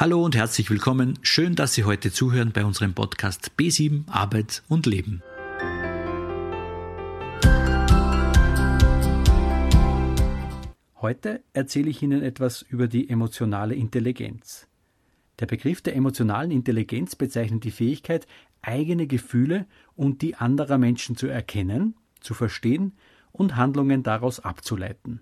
[0.00, 1.18] Hallo und herzlich willkommen.
[1.20, 5.22] Schön, dass Sie heute zuhören bei unserem Podcast B7 Arbeit und Leben.
[11.02, 14.66] Heute erzähle ich Ihnen etwas über die emotionale Intelligenz.
[15.38, 18.26] Der Begriff der emotionalen Intelligenz bezeichnet die Fähigkeit,
[18.62, 22.94] eigene Gefühle und die anderer Menschen zu erkennen, zu verstehen
[23.32, 25.20] und Handlungen daraus abzuleiten.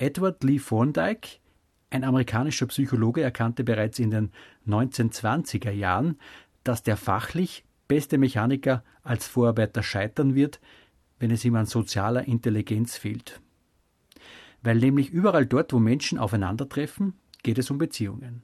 [0.00, 1.40] Edward Lee Thorndike,
[1.90, 4.32] ein amerikanischer Psychologe, erkannte bereits in den
[4.66, 6.18] 1920er Jahren,
[6.64, 10.58] dass der fachlich beste Mechaniker als Vorarbeiter scheitern wird,
[11.18, 13.42] wenn es ihm an sozialer Intelligenz fehlt.
[14.62, 17.12] Weil nämlich überall dort, wo Menschen aufeinandertreffen,
[17.42, 18.40] geht es um Beziehungen.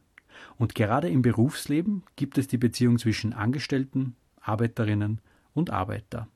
[0.58, 5.22] Und gerade im Berufsleben gibt es die Beziehung zwischen Angestellten, Arbeiterinnen
[5.54, 6.28] und Arbeiter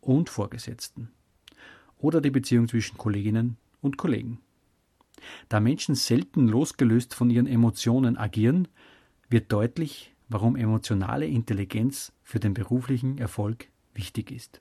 [0.00, 1.12] und Vorgesetzten.
[1.96, 4.40] Oder die Beziehung zwischen Kolleginnen und Kollegen.
[5.48, 8.68] Da Menschen selten losgelöst von ihren Emotionen agieren,
[9.28, 14.60] wird deutlich, warum emotionale Intelligenz für den beruflichen Erfolg wichtig ist.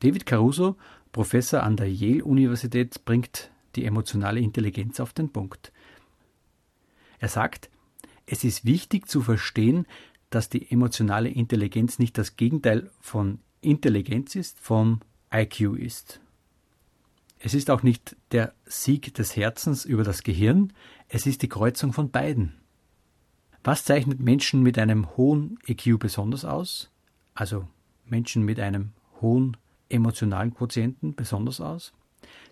[0.00, 0.76] David Caruso,
[1.10, 5.72] Professor an der Yale-Universität, bringt die emotionale Intelligenz auf den Punkt.
[7.18, 7.70] Er sagt,
[8.26, 9.86] es ist wichtig zu verstehen,
[10.30, 15.00] dass die emotionale Intelligenz nicht das Gegenteil von Intelligenz ist, von
[15.32, 16.20] IQ ist.
[17.38, 20.72] Es ist auch nicht der Sieg des Herzens über das Gehirn,
[21.08, 22.54] es ist die Kreuzung von beiden.
[23.62, 26.90] Was zeichnet Menschen mit einem hohen EQ besonders aus?
[27.34, 27.68] Also
[28.04, 29.56] Menschen mit einem hohen
[29.88, 31.92] emotionalen Quotienten besonders aus?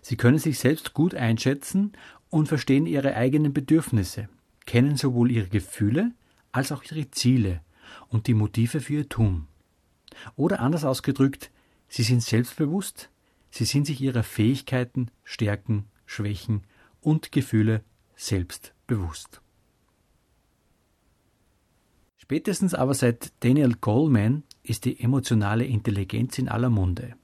[0.01, 1.93] Sie können sich selbst gut einschätzen
[2.29, 4.29] und verstehen ihre eigenen Bedürfnisse,
[4.65, 6.11] kennen sowohl ihre Gefühle
[6.51, 7.61] als auch ihre Ziele
[8.07, 9.47] und die Motive für ihr Tun.
[10.35, 11.51] Oder anders ausgedrückt,
[11.87, 13.09] sie sind selbstbewusst,
[13.49, 16.63] sie sind sich ihrer Fähigkeiten, Stärken, Schwächen
[17.01, 17.83] und Gefühle
[18.15, 19.41] selbst bewusst.
[22.17, 27.15] Spätestens aber seit Daniel Goleman ist die emotionale Intelligenz in aller Munde.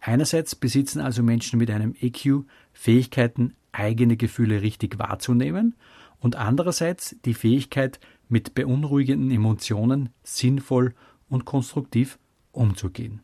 [0.00, 5.76] Einerseits besitzen also Menschen mit einem EQ Fähigkeiten, eigene Gefühle richtig wahrzunehmen
[6.20, 10.94] und andererseits die Fähigkeit, mit beunruhigenden Emotionen sinnvoll
[11.28, 12.18] und konstruktiv
[12.52, 13.20] umzugehen.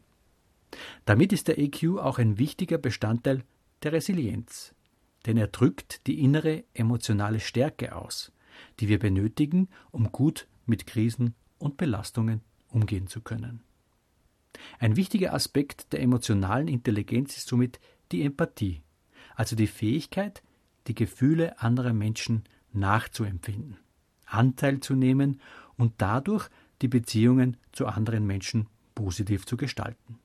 [1.05, 3.43] Damit ist der EQ auch ein wichtiger Bestandteil
[3.83, 4.75] der Resilienz,
[5.27, 8.33] denn er drückt die innere emotionale Stärke aus,
[8.81, 13.63] die wir benötigen, um gut mit Krisen und Belastungen umgehen zu können.
[14.79, 17.81] Ein wichtiger Aspekt der emotionalen Intelligenz ist somit
[18.13, 18.83] die Empathie,
[19.35, 20.43] also die Fähigkeit,
[20.87, 23.79] die Gefühle anderer Menschen nachzuempfinden,
[24.35, 25.41] Anteil zu nehmen
[25.77, 26.49] und dadurch
[26.83, 30.19] die Beziehungen zu anderen Menschen positiv zu gestalten.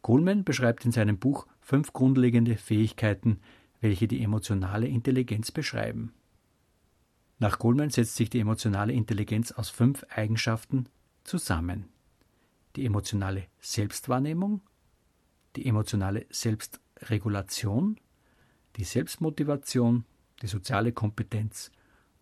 [0.00, 3.38] Coleman beschreibt in seinem Buch fünf grundlegende Fähigkeiten,
[3.80, 6.12] welche die emotionale Intelligenz beschreiben.
[7.38, 10.86] Nach Coleman setzt sich die emotionale Intelligenz aus fünf Eigenschaften
[11.24, 11.88] zusammen.
[12.76, 14.60] Die emotionale Selbstwahrnehmung,
[15.56, 17.98] die emotionale Selbstregulation,
[18.76, 20.04] die Selbstmotivation,
[20.40, 21.70] die soziale Kompetenz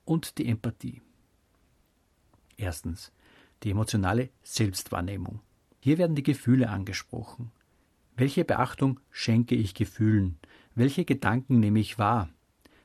[0.05, 1.03] und die Empathie.
[2.57, 3.13] Erstens
[3.63, 5.41] die emotionale Selbstwahrnehmung.
[5.81, 7.51] Hier werden die Gefühle angesprochen.
[8.17, 10.39] Welche Beachtung schenke ich Gefühlen?
[10.75, 12.31] Welche Gedanken nehme ich wahr?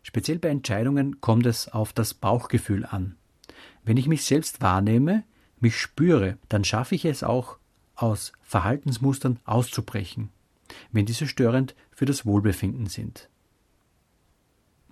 [0.03, 3.15] Speziell bei Entscheidungen kommt es auf das Bauchgefühl an.
[3.83, 5.23] Wenn ich mich selbst wahrnehme,
[5.59, 7.57] mich spüre, dann schaffe ich es auch,
[7.95, 10.29] aus Verhaltensmustern auszubrechen,
[10.91, 13.29] wenn diese störend für das Wohlbefinden sind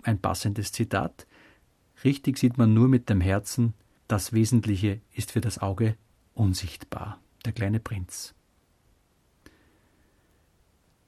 [0.06, 1.26] ein passendes Zitat.
[2.02, 3.74] Richtig sieht man nur mit dem Herzen,
[4.08, 5.96] das Wesentliche ist für das Auge
[6.34, 7.20] unsichtbar.
[7.44, 8.34] Der kleine Prinz.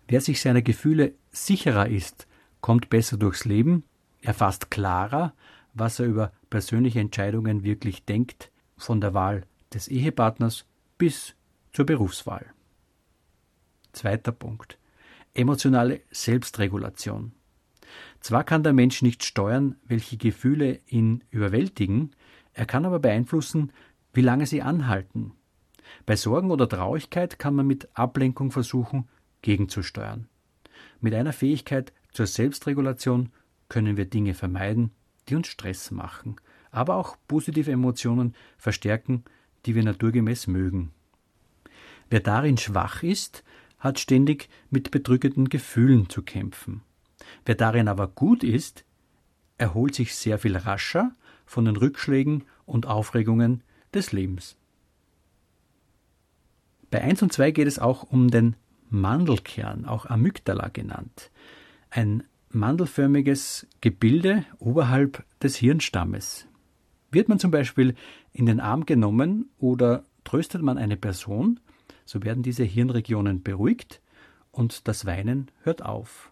[0.08, 2.26] Wer sich seiner Gefühle sicherer ist,
[2.60, 3.84] kommt besser durchs Leben,
[4.22, 5.34] erfasst klarer,
[5.75, 10.64] was er über persönliche Entscheidungen wirklich denkt, von der Wahl des Ehepartners
[10.99, 11.34] bis
[11.72, 12.46] zur Berufswahl.
[13.93, 14.78] Zweiter Punkt.
[15.34, 17.32] Emotionale Selbstregulation.
[18.26, 22.11] Zwar kann der Mensch nicht steuern, welche Gefühle ihn überwältigen,
[22.55, 23.70] er kann aber beeinflussen,
[24.12, 25.31] wie lange sie anhalten.
[26.06, 29.08] Bei Sorgen oder Traurigkeit kann man mit Ablenkung versuchen,
[29.43, 30.26] gegenzusteuern.
[31.00, 33.31] Mit einer Fähigkeit zur Selbstregulation
[33.69, 34.90] können wir Dinge vermeiden,
[35.29, 36.34] die uns Stress machen,
[36.72, 39.22] aber auch positive Emotionen verstärken,
[39.67, 40.90] die wir naturgemäß mögen.
[42.11, 43.44] Wer darin schwach ist,
[43.79, 46.82] hat ständig mit bedrückenden Gefühlen zu kämpfen.
[47.44, 48.84] Wer darin aber gut ist,
[49.58, 51.12] erholt sich sehr viel rascher
[51.44, 53.62] von den Rückschlägen und Aufregungen
[53.94, 54.56] des Lebens.
[56.90, 58.56] Bei 1 und 2 geht es auch um den
[58.90, 61.31] Mandelkern, auch Amygdala genannt.
[61.90, 66.46] Ein mandelförmiges Gebilde oberhalb des Hirnstammes.
[67.11, 67.94] Wird man zum Beispiel
[68.32, 71.61] in den Arm genommen oder tröstet man eine Person,
[72.05, 74.00] so werden diese Hirnregionen beruhigt
[74.52, 76.31] und das Weinen hört auf.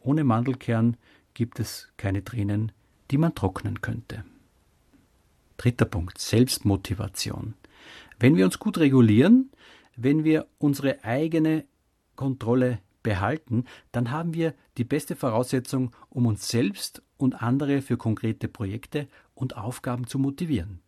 [0.00, 0.96] Ohne Mandelkern
[1.34, 2.72] gibt es keine Tränen,
[3.10, 4.24] die man trocknen könnte.
[5.56, 7.54] Dritter Punkt, Selbstmotivation.
[8.18, 9.50] Wenn wir uns gut regulieren,
[9.96, 11.64] wenn wir unsere eigene
[12.16, 18.48] Kontrolle behalten, dann haben wir die beste Voraussetzung, um uns selbst und andere für konkrete
[18.48, 20.80] Projekte und Aufgaben zu motivieren.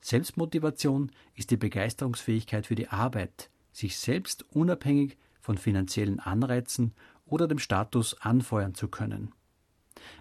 [0.00, 6.92] Selbstmotivation ist die Begeisterungsfähigkeit für die Arbeit, sich selbst unabhängig von finanziellen Anreizen
[7.28, 9.32] oder dem Status anfeuern zu können.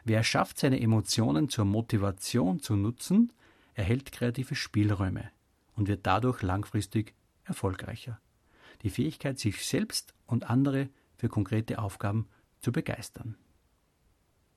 [0.03, 3.33] Wer schafft, seine Emotionen zur Motivation zu nutzen,
[3.73, 5.29] erhält kreative Spielräume
[5.75, 7.13] und wird dadurch langfristig
[7.43, 8.19] erfolgreicher.
[8.81, 12.27] Die Fähigkeit, sich selbst und andere für konkrete Aufgaben
[12.59, 13.35] zu begeistern.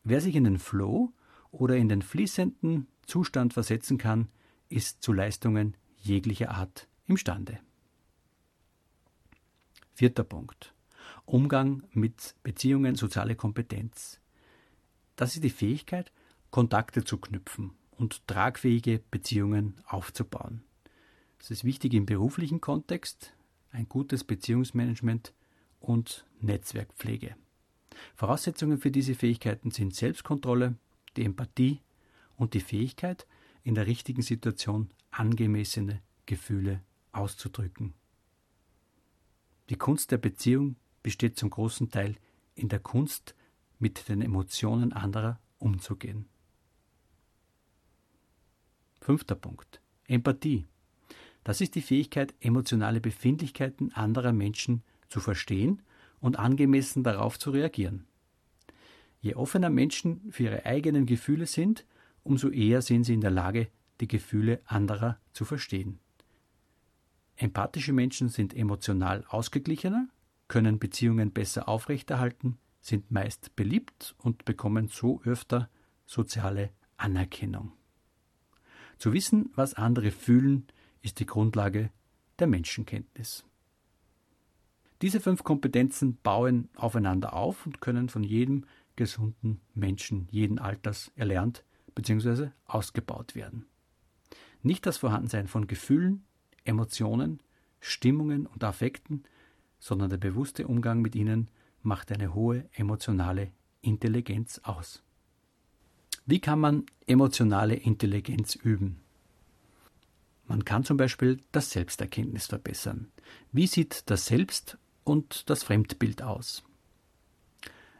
[0.04, 1.12] Wer sich in den Flow
[1.50, 4.28] oder in den fließenden Zustand versetzen kann,
[4.68, 7.58] ist zu Leistungen jeglicher Art imstande.
[9.94, 10.72] Vierter Punkt.
[11.30, 14.18] Umgang mit Beziehungen, soziale Kompetenz.
[15.14, 16.10] Das ist die Fähigkeit,
[16.50, 20.64] Kontakte zu knüpfen und tragfähige Beziehungen aufzubauen.
[21.38, 23.32] Es ist wichtig im beruflichen Kontext,
[23.70, 25.32] ein gutes Beziehungsmanagement
[25.78, 27.36] und Netzwerkpflege.
[28.16, 30.74] Voraussetzungen für diese Fähigkeiten sind Selbstkontrolle,
[31.16, 31.80] die Empathie
[32.34, 33.28] und die Fähigkeit,
[33.62, 36.82] in der richtigen Situation angemessene Gefühle
[37.12, 37.94] auszudrücken.
[39.68, 42.16] Die Kunst der Beziehung besteht zum großen Teil
[42.54, 43.34] in der Kunst,
[43.78, 46.26] mit den Emotionen anderer umzugehen.
[49.00, 49.80] Fünfter Punkt.
[50.06, 50.66] Empathie.
[51.44, 55.82] Das ist die Fähigkeit, emotionale Befindlichkeiten anderer Menschen zu verstehen
[56.20, 58.06] und angemessen darauf zu reagieren.
[59.22, 61.86] Je offener Menschen für ihre eigenen Gefühle sind,
[62.22, 63.68] umso eher sind sie in der Lage,
[64.00, 65.98] die Gefühle anderer zu verstehen.
[67.36, 70.08] Empathische Menschen sind emotional ausgeglichener,
[70.50, 75.70] können Beziehungen besser aufrechterhalten, sind meist beliebt und bekommen so öfter
[76.06, 77.72] soziale Anerkennung.
[78.98, 80.66] Zu wissen, was andere fühlen,
[81.02, 81.90] ist die Grundlage
[82.40, 83.44] der Menschenkenntnis.
[85.02, 91.64] Diese fünf Kompetenzen bauen aufeinander auf und können von jedem gesunden Menschen jeden Alters erlernt
[91.94, 92.48] bzw.
[92.66, 93.66] ausgebaut werden.
[94.62, 96.24] Nicht das Vorhandensein von Gefühlen,
[96.64, 97.40] Emotionen,
[97.78, 99.22] Stimmungen und Affekten,
[99.80, 101.50] sondern der bewusste Umgang mit ihnen
[101.82, 103.50] macht eine hohe emotionale
[103.80, 105.02] Intelligenz aus.
[106.26, 109.00] Wie kann man emotionale Intelligenz üben?
[110.46, 113.10] Man kann zum Beispiel das Selbsterkenntnis verbessern.
[113.52, 116.62] Wie sieht das Selbst und das Fremdbild aus?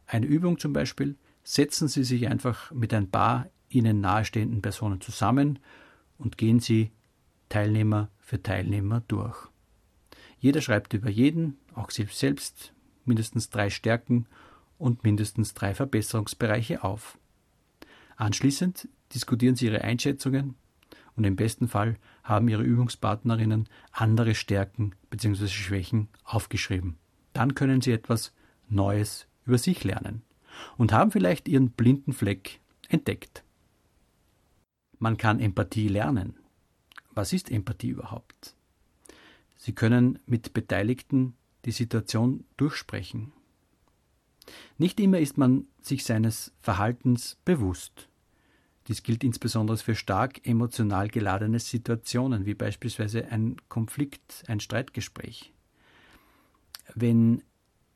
[0.07, 5.61] Eine Übung zum Beispiel, setzen Sie sich einfach mit ein paar Ihnen nahestehenden Personen zusammen
[6.19, 6.91] und gehen Sie
[7.49, 9.49] Teilnehmer für Teilnehmer durch.
[10.41, 12.73] Jeder schreibt über jeden, auch sich selbst,
[13.05, 14.27] mindestens drei Stärken
[14.79, 17.19] und mindestens drei Verbesserungsbereiche auf.
[18.17, 20.55] Anschließend diskutieren Sie Ihre Einschätzungen
[21.17, 25.49] und im besten Fall haben Ihre Übungspartnerinnen andere Stärken bzw.
[25.49, 26.99] Schwächen aufgeschrieben.
[27.33, 28.33] Dann können Sie etwas
[28.69, 30.23] Neues über sich lernen
[30.77, 33.45] und haben vielleicht Ihren blinden Fleck entdeckt.
[34.99, 36.37] Man kann Empathie lernen.
[37.13, 38.55] Was ist Empathie überhaupt?
[39.57, 43.33] Sie können mit Beteiligten die Situation durchsprechen.
[44.79, 48.09] Nicht immer ist man sich seines Verhaltens bewusst.
[48.89, 55.53] Dies gilt insbesondere für stark emotional geladene Situationen, wie beispielsweise ein Konflikt, ein Streitgespräch.
[56.95, 57.43] Wenn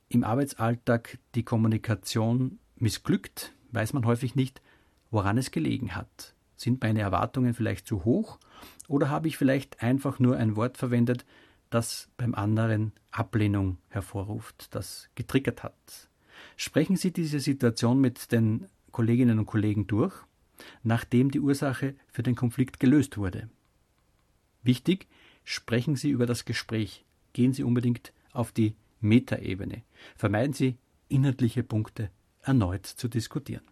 [0.09, 4.62] im Arbeitsalltag die Kommunikation missglückt, weiß man häufig nicht,
[5.11, 6.35] woran es gelegen hat.
[6.56, 8.38] Sind meine Erwartungen vielleicht zu hoch
[8.87, 11.25] oder habe ich vielleicht einfach nur ein Wort verwendet,
[11.75, 16.09] das beim anderen Ablehnung hervorruft, das getriggert hat?
[16.57, 20.14] Sprechen Sie diese Situation mit den Kolleginnen und Kollegen durch,
[20.83, 23.50] nachdem die Ursache für den Konflikt gelöst wurde.
[24.62, 25.09] Wichtig,
[25.43, 29.83] sprechen Sie über das Gespräch, gehen Sie unbedingt auf die Metaebene,
[30.16, 30.78] vermeiden Sie
[31.09, 33.64] inhaltliche Punkte erneut zu diskutieren.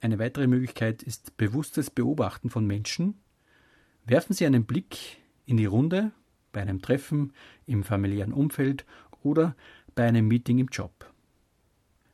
[0.00, 3.20] Eine weitere Möglichkeit ist bewusstes Beobachten von Menschen.
[4.04, 6.12] Werfen Sie einen Blick in die Runde
[6.56, 7.34] bei einem Treffen,
[7.66, 8.86] im familiären Umfeld
[9.22, 9.54] oder
[9.94, 11.12] bei einem Meeting im Job.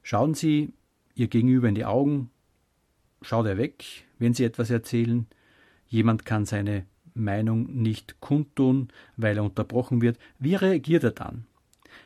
[0.03, 0.73] Schauen Sie
[1.15, 2.29] Ihr Gegenüber in die Augen,
[3.21, 3.85] schaut er weg,
[4.19, 5.29] wenn Sie etwas erzählen.
[5.87, 10.19] Jemand kann seine Meinung nicht kundtun, weil er unterbrochen wird.
[10.41, 11.47] Wie reagiert er dann?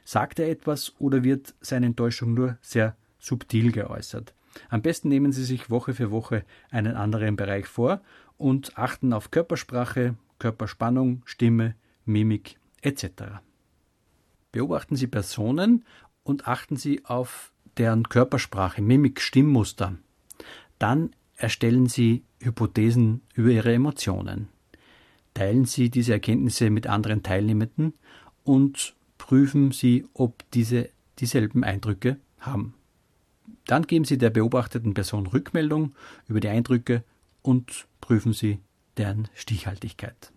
[0.04, 4.34] Sagt er etwas oder wird seine Enttäuschung nur sehr subtil geäußert?
[4.68, 8.02] Am besten nehmen Sie sich Woche für Woche einen anderen Bereich vor
[8.36, 11.74] und achten auf Körpersprache, Körperspannung, Stimme,
[12.06, 13.06] Mimik etc.
[14.52, 15.84] Beobachten Sie Personen
[16.22, 19.96] und achten Sie auf deren Körpersprache, Mimik, Stimmmuster.
[20.78, 24.48] Dann erstellen Sie Hypothesen über Ihre Emotionen.
[25.34, 27.92] Teilen Sie diese Erkenntnisse mit anderen Teilnehmenden
[28.44, 32.74] und prüfen Sie, ob diese dieselben Eindrücke haben.
[33.66, 35.94] Dann geben Sie der beobachteten Person Rückmeldung
[36.28, 37.04] über die Eindrücke
[37.42, 38.60] und prüfen Sie
[38.96, 40.32] deren Stichhaltigkeit.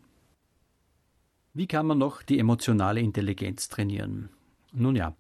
[1.54, 4.30] Wie kann man noch die emotionale Intelligenz trainieren?
[4.72, 5.16] Nun ja,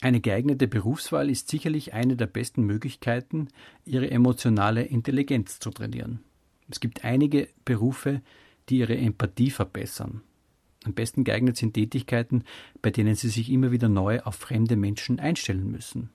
[0.00, 3.48] eine geeignete Berufswahl ist sicherlich eine der besten Möglichkeiten,
[3.84, 6.20] ihre emotionale Intelligenz zu trainieren.
[6.68, 8.22] Es gibt einige Berufe,
[8.68, 10.22] die ihre Empathie verbessern.
[10.84, 12.44] Am besten geeignet sind Tätigkeiten,
[12.82, 16.10] bei denen sie sich immer wieder neu auf fremde Menschen einstellen müssen.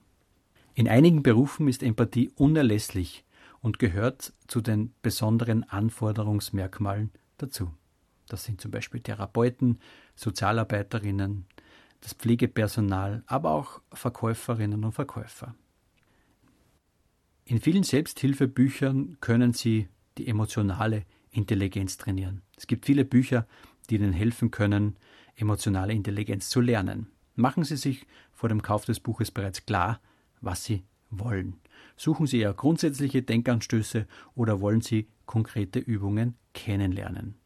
[0.74, 3.24] In einigen Berufen ist Empathie unerlässlich
[3.60, 7.70] und gehört zu den besonderen Anforderungsmerkmalen dazu.
[8.30, 9.80] Das sind zum Beispiel Therapeuten,
[10.14, 11.46] Sozialarbeiterinnen,
[12.00, 15.54] das Pflegepersonal, aber auch Verkäuferinnen und Verkäufer.
[17.44, 22.42] In vielen Selbsthilfebüchern können Sie die emotionale Intelligenz trainieren.
[22.56, 23.48] Es gibt viele Bücher,
[23.88, 24.96] die Ihnen helfen können,
[25.34, 27.08] emotionale Intelligenz zu lernen.
[27.34, 30.00] Machen Sie sich vor dem Kauf des Buches bereits klar,
[30.40, 31.60] was Sie wollen.
[31.96, 34.06] Suchen Sie eher grundsätzliche Denkanstöße
[34.36, 37.39] oder wollen Sie konkrete Übungen kennenlernen.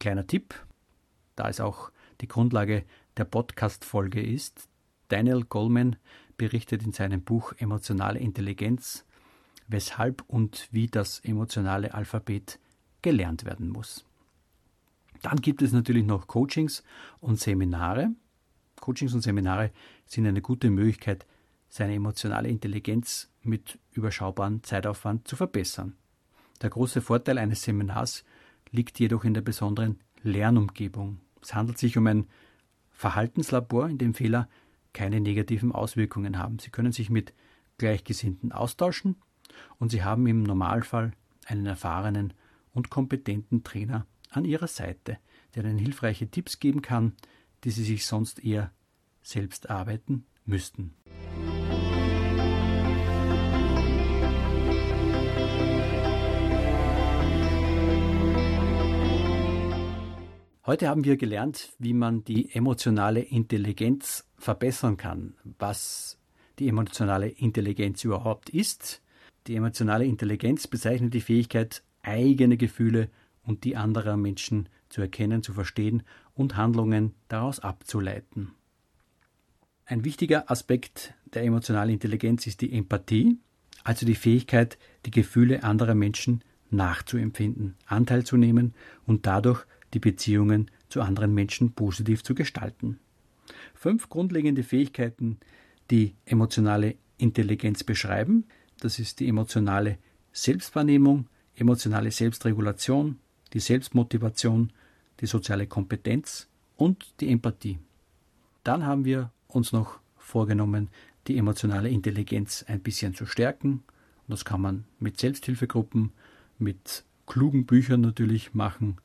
[0.00, 0.54] Kleiner Tipp,
[1.34, 1.90] da es auch
[2.20, 2.84] die Grundlage
[3.16, 4.68] der Podcast-Folge ist.
[5.08, 5.96] Daniel Goleman
[6.36, 9.04] berichtet in seinem Buch Emotionale Intelligenz,
[9.66, 12.58] weshalb und wie das emotionale Alphabet
[13.02, 14.04] gelernt werden muss.
[15.22, 16.84] Dann gibt es natürlich noch Coachings
[17.20, 18.10] und Seminare.
[18.80, 19.72] Coachings und Seminare
[20.06, 21.26] sind eine gute Möglichkeit,
[21.68, 25.96] seine emotionale Intelligenz mit überschaubarem Zeitaufwand zu verbessern.
[26.62, 28.24] Der große Vorteil eines Seminars
[28.70, 31.20] liegt jedoch in der besonderen Lernumgebung.
[31.42, 32.26] Es handelt sich um ein
[32.90, 34.48] Verhaltenslabor, in dem Fehler
[34.92, 36.58] keine negativen Auswirkungen haben.
[36.58, 37.32] Sie können sich mit
[37.78, 39.16] Gleichgesinnten austauschen
[39.78, 41.12] und Sie haben im Normalfall
[41.46, 42.34] einen erfahrenen
[42.72, 45.18] und kompetenten Trainer an Ihrer Seite,
[45.54, 47.14] der Ihnen hilfreiche Tipps geben kann,
[47.64, 48.72] die Sie sich sonst eher
[49.22, 50.94] selbst erarbeiten müssten.
[60.68, 66.18] Heute haben wir gelernt, wie man die emotionale Intelligenz verbessern kann, was
[66.58, 69.00] die emotionale Intelligenz überhaupt ist.
[69.46, 73.08] Die emotionale Intelligenz bezeichnet die Fähigkeit, eigene Gefühle
[73.44, 76.02] und die anderer Menschen zu erkennen, zu verstehen
[76.34, 78.50] und Handlungen daraus abzuleiten.
[79.86, 83.38] Ein wichtiger Aspekt der emotionalen Intelligenz ist die Empathie,
[83.84, 88.74] also die Fähigkeit, die Gefühle anderer Menschen nachzuempfinden, Anteil zu nehmen
[89.06, 92.98] und dadurch die Beziehungen zu anderen Menschen positiv zu gestalten.
[93.74, 95.38] Fünf grundlegende Fähigkeiten,
[95.90, 98.44] die emotionale Intelligenz beschreiben.
[98.80, 99.98] Das ist die emotionale
[100.32, 101.26] Selbstwahrnehmung,
[101.56, 103.18] emotionale Selbstregulation,
[103.52, 104.72] die Selbstmotivation,
[105.20, 107.78] die soziale Kompetenz und die Empathie.
[108.62, 110.88] Dann haben wir uns noch vorgenommen,
[111.26, 113.82] die emotionale Intelligenz ein bisschen zu stärken.
[114.28, 116.12] das kann man mit Selbsthilfegruppen,
[116.58, 118.98] mit klugen Büchern natürlich machen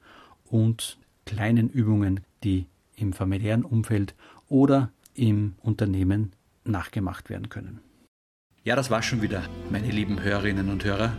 [0.53, 4.13] und kleinen Übungen, die im familiären Umfeld
[4.49, 6.31] oder im Unternehmen
[6.63, 7.79] nachgemacht werden können.
[8.63, 9.41] Ja, das war schon wieder,
[9.71, 11.17] meine lieben Hörerinnen und Hörer.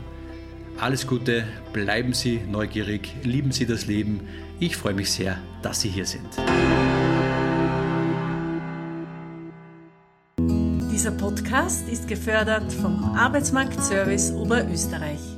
[0.79, 4.21] Alles Gute, bleiben Sie neugierig, lieben Sie das Leben.
[4.61, 6.29] Ich freue mich sehr, dass Sie hier sind.
[10.93, 15.34] Dieser Podcast ist gefördert vom Arbeitsmarktservice Oberösterreich.